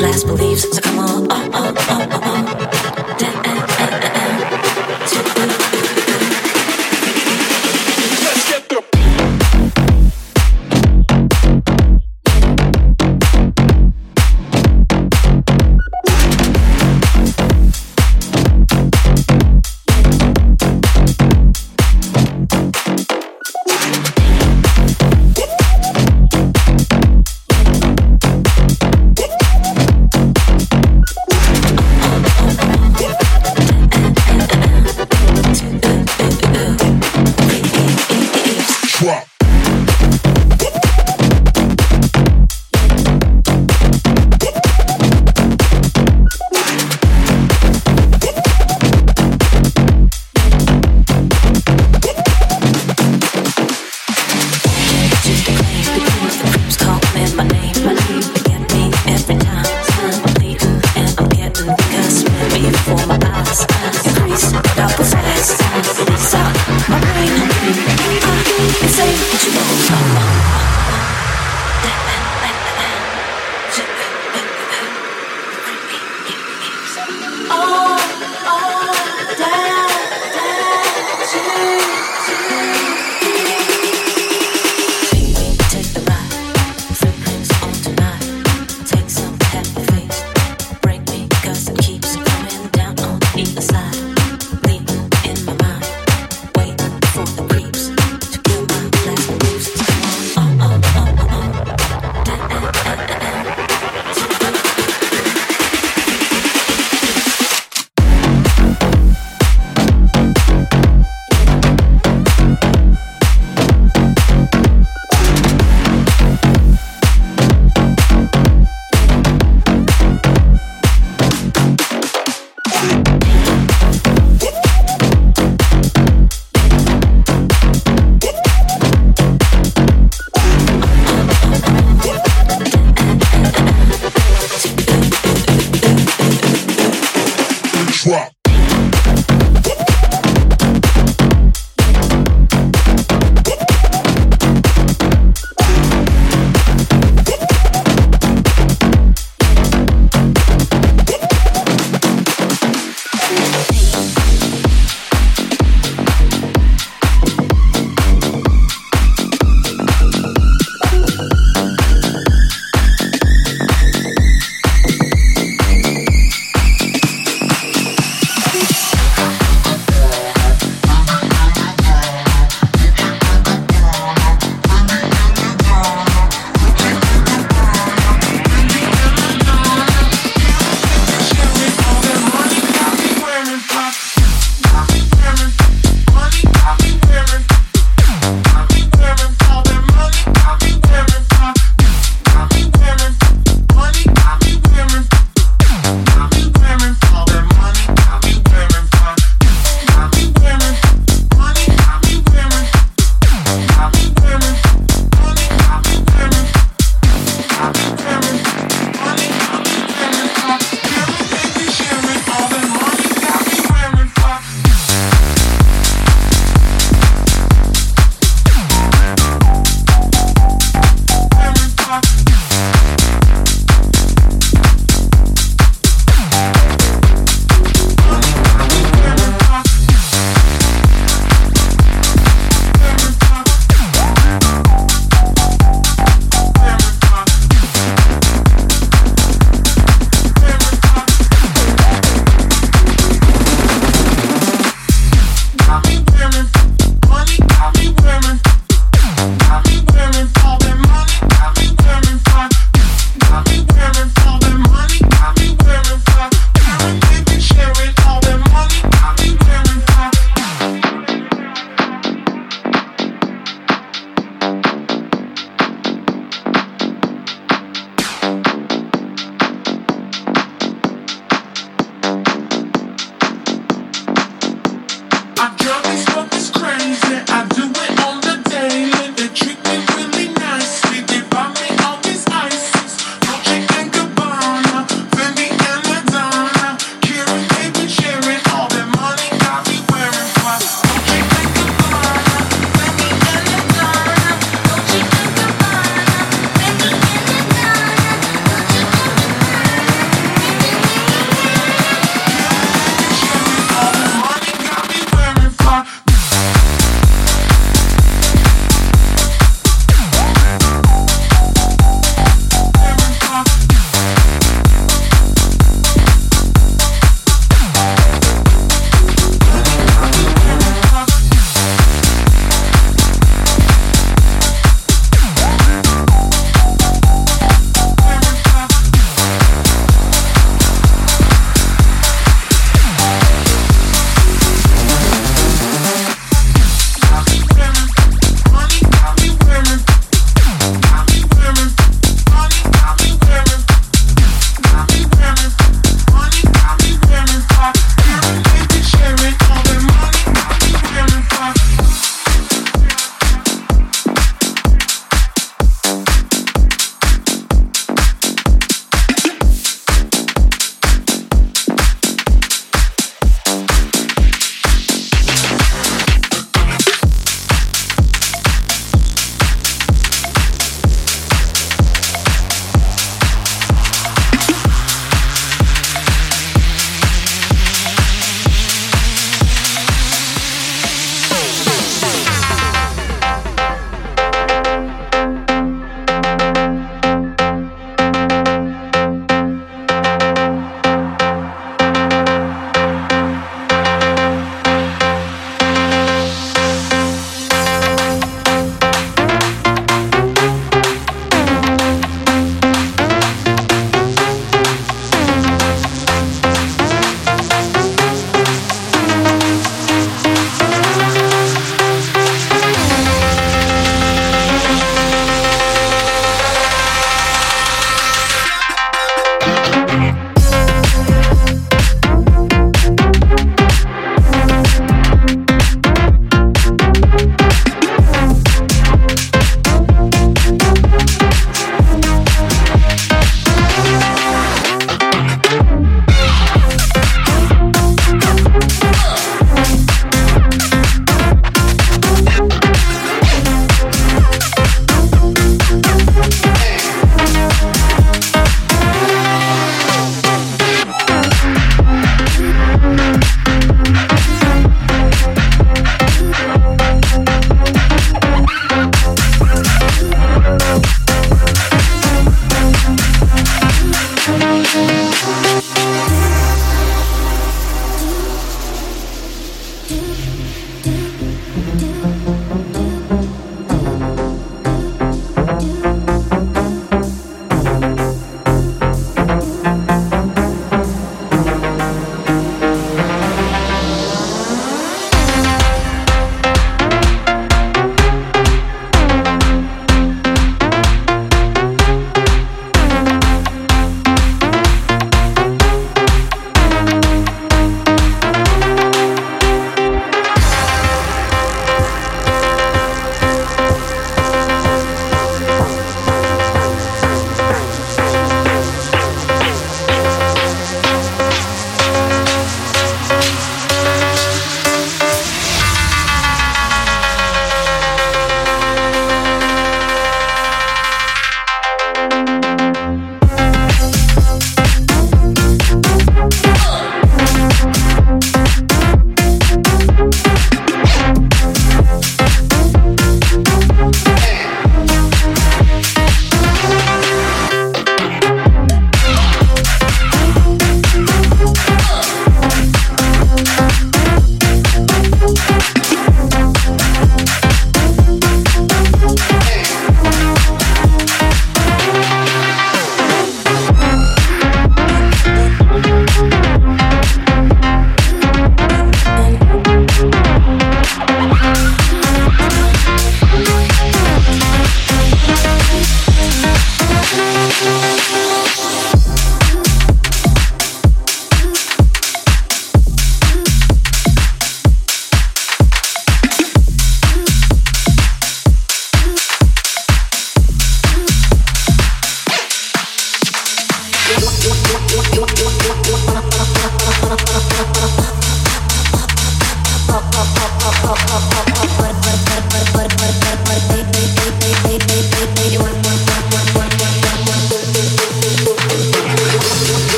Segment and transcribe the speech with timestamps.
[0.00, 0.62] last beliefs.
[0.74, 2.85] So come on, up, up, up, up, up.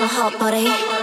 [0.00, 0.99] got a hot body.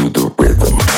[0.09, 0.98] the rhythm.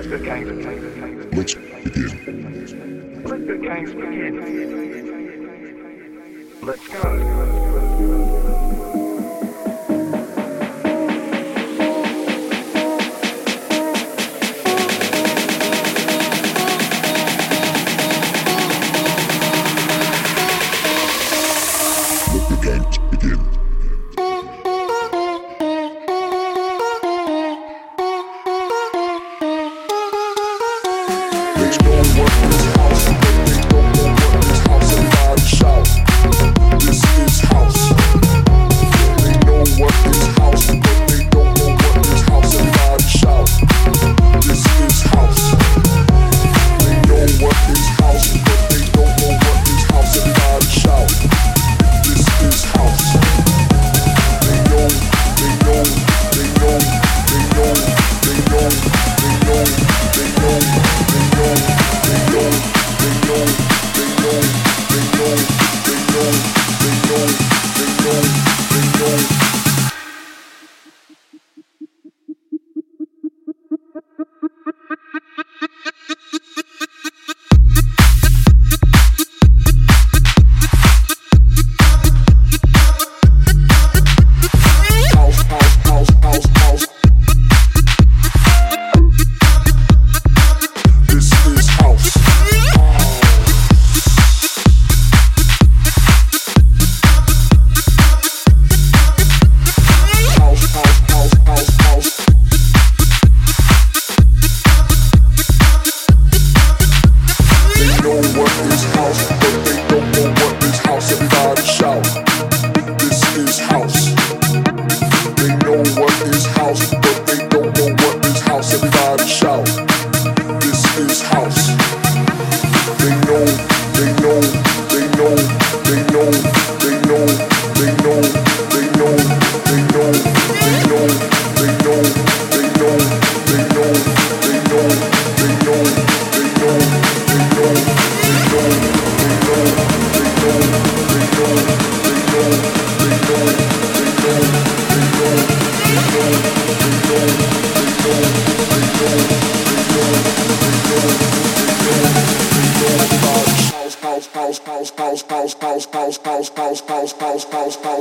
[0.00, 1.60] Let's begin.
[6.62, 8.29] Let's go.